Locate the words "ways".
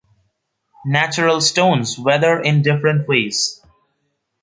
3.07-3.63